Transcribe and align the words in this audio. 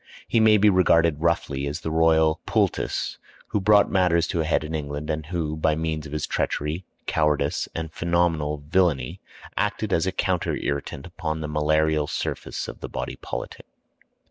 He 0.27 0.39
may 0.39 0.57
be 0.57 0.67
regarded 0.67 1.21
roughly 1.21 1.67
as 1.67 1.81
the 1.81 1.91
royal 1.91 2.39
poultice 2.47 3.19
who 3.49 3.61
brought 3.61 3.91
matters 3.91 4.25
to 4.29 4.41
a 4.41 4.45
head 4.45 4.63
in 4.63 4.73
England, 4.73 5.11
and 5.11 5.27
who, 5.27 5.55
by 5.55 5.75
means 5.75 6.07
of 6.07 6.11
his 6.11 6.25
treachery, 6.25 6.83
cowardice, 7.05 7.69
and 7.75 7.93
phenomenal 7.93 8.63
villany, 8.67 9.21
acted 9.55 9.93
as 9.93 10.07
a 10.07 10.11
counter 10.11 10.55
irritant 10.55 11.05
upon 11.05 11.41
the 11.41 11.47
malarial 11.47 12.07
surface 12.07 12.67
of 12.67 12.79
the 12.79 12.89
body 12.89 13.17
politic. 13.17 13.67